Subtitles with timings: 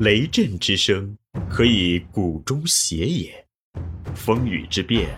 [0.00, 1.18] 雷震之声，
[1.50, 3.32] 可以鼓中谐也；
[4.14, 5.08] 风雨之变，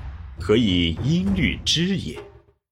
[0.41, 2.19] 可以音律之也。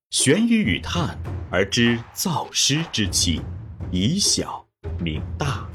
[0.09, 1.19] 玄于语叹
[1.51, 3.43] 而知造湿之气，
[3.91, 4.67] 以小
[4.99, 5.69] 明大。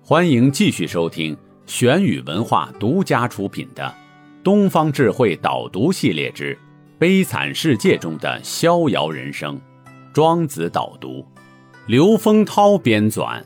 [0.00, 3.82] 欢迎继续收听玄宇文化独家出品的
[4.44, 6.56] 《东方智慧导读系列之
[7.00, 9.58] 悲惨世界中的逍遥人生》，
[10.12, 11.26] 庄子导读，
[11.86, 13.44] 刘丰涛编纂，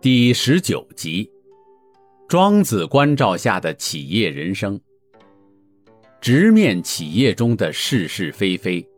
[0.00, 1.28] 第十九集：
[2.28, 4.80] 庄子关照下的企业人生，
[6.20, 8.88] 直面企业中的是是非非。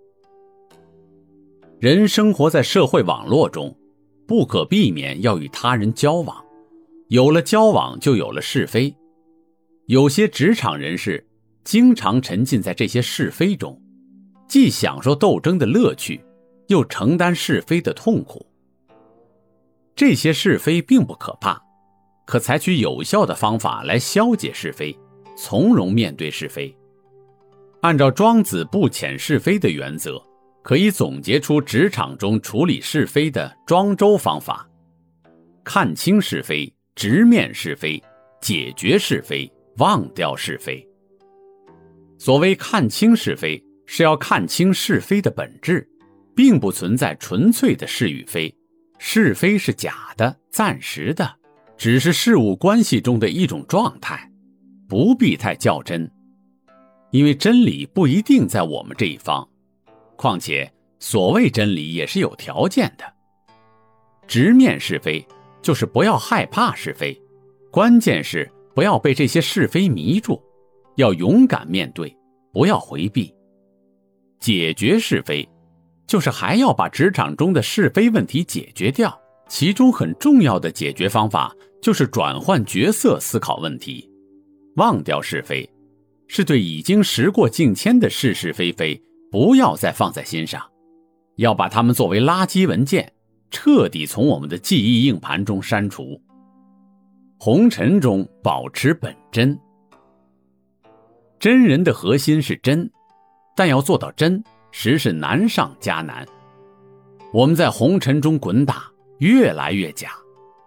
[1.80, 3.74] 人生活在社会网络中，
[4.26, 6.44] 不可避免要与他人交往，
[7.08, 8.94] 有了交往就有了是非。
[9.86, 11.26] 有些职场人士
[11.64, 13.80] 经常沉浸在这些是非中，
[14.48, 16.20] 既享受斗争的乐趣，
[16.68, 18.44] 又承担是非的痛苦。
[19.94, 21.60] 这些是非并不可怕，
[22.26, 24.96] 可采取有效的方法来消解是非，
[25.36, 26.74] 从容面对是非。
[27.82, 30.22] 按照庄子不遣是非的原则。
[30.64, 34.64] 可以总结出职场中处理是非的庄周方法：
[35.64, 38.00] 看清是非，直面是非，
[38.40, 40.88] 解决是非，忘掉是非。
[42.24, 45.84] 所谓看清是非，是要看清是非的本质，
[46.36, 48.56] 并不存在纯粹的是与非，
[48.96, 51.28] 是非是假的、暂时的，
[51.76, 54.30] 只是事物关系中的一种状态，
[54.88, 56.08] 不必太较真，
[57.10, 59.44] 因为真理不一定在我们这一方。
[60.14, 63.04] 况且，所谓真理也是有条件的。
[64.28, 65.26] 直面是非，
[65.60, 67.20] 就是不要害怕是非，
[67.72, 70.40] 关键是不要被这些是非迷住，
[70.96, 72.16] 要勇敢面对，
[72.52, 73.34] 不要回避。
[74.38, 75.48] 解决是非，
[76.06, 79.16] 就是还要把职场中的是非问题解决掉。
[79.48, 84.10] 其中很重要的解决方法，就是转换角色思考问题，
[84.76, 85.68] 忘掉是非，
[86.26, 89.00] 是对已经时过境迁的是是非非。
[89.30, 90.62] 不要再放在心上，
[91.36, 93.10] 要把它们作为垃圾文件，
[93.50, 96.20] 彻底从我们的记忆硬盘中删除。
[97.38, 99.58] 红尘中保持本真，
[101.42, 102.88] 真人的核心是真，
[103.56, 106.24] 但要做到真，实是难上加难。
[107.32, 108.84] 我们在红尘中滚打，
[109.18, 110.12] 越来越假，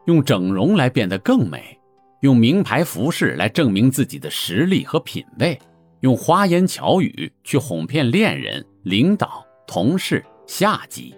[0.05, 1.79] 用整容来变得更美，
[2.23, 5.57] 用名牌服饰来证明自己的实力和品味。
[6.01, 11.15] 用花言巧语去哄骗恋人、领导、同事、下级，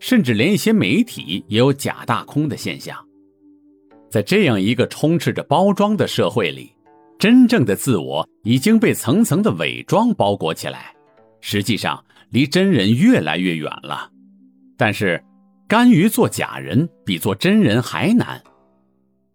[0.00, 2.98] 甚至连一些媒体也有假大空的现象。
[4.10, 6.72] 在这样一个充斥着包装的社会里，
[7.18, 10.94] 真正的自我已经被层层的伪装包裹起来，
[11.40, 14.10] 实际上离真人越来越远了。
[14.76, 15.22] 但是，
[15.66, 18.40] 甘于做假人比做真人还难。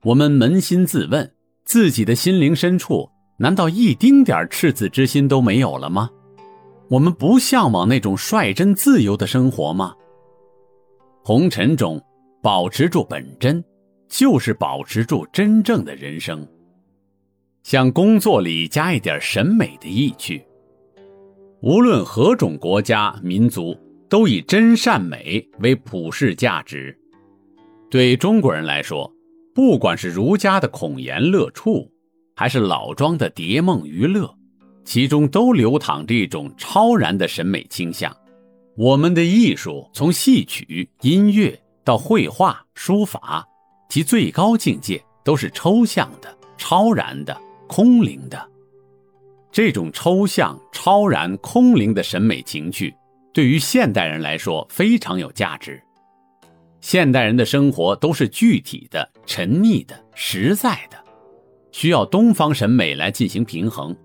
[0.03, 1.29] 我们扪心自问，
[1.66, 3.09] 自己的心灵深处。
[3.38, 6.09] 难道一丁点赤子之心都没有了吗？
[6.89, 9.94] 我们不向往那种率真自由的生活吗？
[11.23, 12.01] 红尘中
[12.41, 13.61] 保持住本真，
[14.07, 16.47] 就是保持住真正的人生。
[17.63, 20.46] 向工作里加一点审美的意趣。
[21.62, 23.75] 无论何种国家民族，
[24.07, 26.96] 都以真善美为普世价值。
[27.90, 29.12] 对中国人来说，
[29.56, 31.90] 不管是儒家的孔颜乐处。
[32.35, 34.28] 还是老庄的蝶梦娱乐，
[34.84, 38.12] 其中都流淌着一种超然的审美倾向。
[38.75, 43.45] 我们的艺术从戏曲、音乐到绘画、书法，
[43.88, 48.50] 其最高境界都是抽象的、超然的、空灵的。
[49.51, 52.94] 这种抽象、超然、空灵的审美情趣，
[53.31, 55.81] 对于现代人来说非常有价值。
[56.81, 60.97] 现代人的生活都是具体的、沉溺的、实在的。
[61.72, 63.95] 需要东方审美来进行平衡。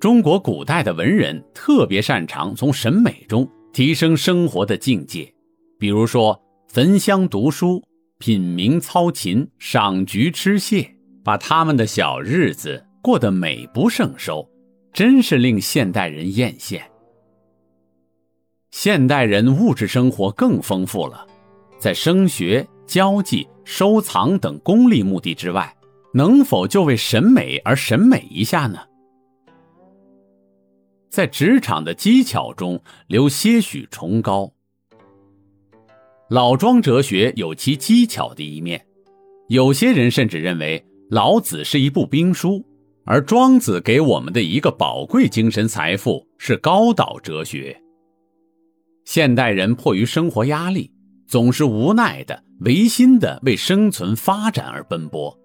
[0.00, 5.32] 中国古代的文人特别擅长从审美中提升生活的境界，
[5.78, 6.38] 比如说
[6.68, 7.82] 焚香读书、
[8.18, 14.48] 品茗操琴、赏菊吃蟹，把他们的小日子过得美不胜收，
[14.92, 16.80] 真是令现代人艳羡。
[18.70, 21.26] 现代人物质生活更丰富了，
[21.78, 25.76] 在升学、交际、收藏等功利目的之外。
[26.14, 28.80] 能否就为审美而审美一下呢？
[31.08, 34.52] 在职场的技巧中留些许崇高。
[36.28, 38.84] 老庄哲学有其技巧的一面，
[39.48, 42.64] 有些人甚至认为老子是一部兵书，
[43.04, 47.78] 而庄子给我们的一个宝贵精神财富是高岛哲学。
[49.04, 50.90] 现代人迫于生活压力，
[51.26, 55.38] 总是无奈的、违心的为生存发展而奔波。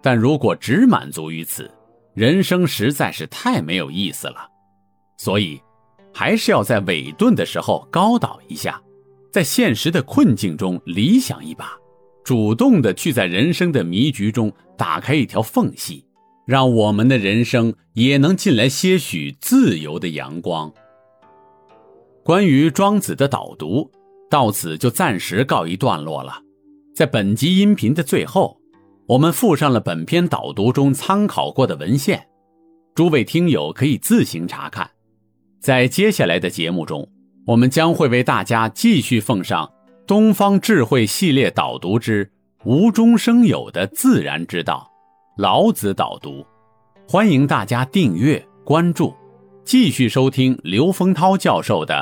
[0.00, 1.68] 但如果只满足于此，
[2.14, 4.48] 人生实在是太没有意思了。
[5.18, 5.60] 所以，
[6.14, 8.80] 还是要在委顿的时候高倒一下，
[9.32, 11.76] 在现实的困境中理想一把，
[12.24, 16.04] 主动的去在人生的迷局中打开一条缝隙，
[16.46, 20.72] 让我们的人生也能进来些许自由的阳光。
[22.24, 23.90] 关于庄子的导读，
[24.30, 26.40] 到此就暂时告一段落了。
[26.94, 28.56] 在本集音频的最后，
[29.06, 32.28] 我们附上了本篇导读中参考过的文献，
[32.94, 34.88] 诸位听友可以自行查看。
[35.60, 37.08] 在接下来的节目中，
[37.46, 39.66] 我们将会为大家继续奉上
[40.04, 42.28] 《东方智慧系列导读之
[42.64, 44.90] 无中生有的自然之道》
[45.42, 46.44] 老子导读，
[47.08, 49.14] 欢迎大家订阅关注。
[49.64, 51.94] 继续收听刘丰涛教授的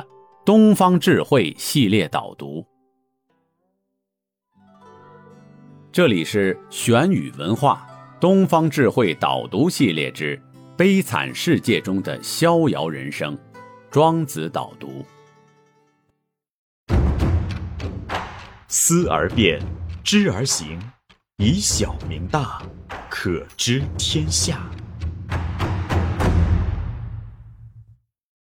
[0.47, 2.63] 《东方智慧系列导读》，
[5.93, 7.87] 这里是玄宇文化
[8.19, 10.41] 《东方智慧导读系列之
[10.75, 13.37] 悲惨世界中的逍遥人生》，
[13.91, 15.05] 庄子导读。
[18.73, 19.61] 思而变，
[20.05, 20.81] 知而行，
[21.39, 22.63] 以小明大，
[23.09, 24.65] 可知天下。